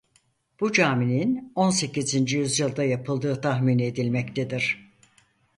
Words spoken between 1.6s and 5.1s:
sekizinci yüzyılda yapıldığı tahmin edilmektedir.